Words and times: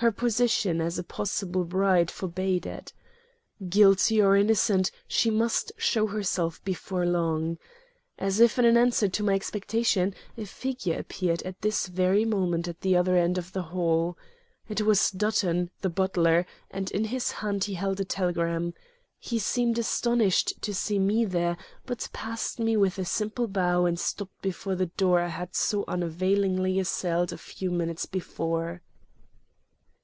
Her 0.00 0.12
position 0.12 0.80
as 0.80 0.96
a 0.96 1.02
possible 1.02 1.64
bride 1.64 2.08
forbade 2.08 2.66
it. 2.66 2.92
Guilty 3.68 4.22
or 4.22 4.36
innocent, 4.36 4.92
she 5.08 5.28
must 5.28 5.72
show 5.76 6.06
herself 6.06 6.62
before 6.64 7.04
long. 7.04 7.58
As 8.16 8.38
if 8.38 8.60
in 8.60 8.64
answer 8.76 9.08
to 9.08 9.22
my 9.24 9.34
expectation, 9.34 10.14
a 10.36 10.44
figure 10.44 10.96
appeared 10.96 11.42
at 11.42 11.60
this 11.62 11.88
very 11.88 12.24
moment 12.24 12.68
at 12.68 12.82
the 12.82 12.96
other 12.96 13.16
end 13.16 13.38
of 13.38 13.52
the 13.52 13.62
hall. 13.74 14.16
It 14.68 14.82
was 14.82 15.10
Dutton, 15.10 15.68
the 15.80 15.90
butler, 15.90 16.46
and 16.70 16.92
in 16.92 17.06
his 17.06 17.32
hand 17.32 17.64
he 17.64 17.74
held 17.74 17.98
a 17.98 18.04
telegram. 18.04 18.74
He 19.18 19.40
seemed 19.40 19.80
astonished 19.80 20.62
to 20.62 20.72
see 20.76 21.00
me 21.00 21.24
there, 21.24 21.56
but 21.86 22.08
passed 22.12 22.60
me 22.60 22.76
with 22.76 23.00
a 23.00 23.04
simple 23.04 23.48
bow 23.48 23.84
and 23.84 23.98
stopped 23.98 24.42
before 24.42 24.76
the 24.76 24.86
door 24.86 25.18
I 25.18 25.26
had 25.26 25.56
so 25.56 25.84
unavailingly 25.88 26.78
assailed 26.78 27.32
a 27.32 27.36
few 27.36 27.72
minutes 27.72 28.06
before. 28.06 28.82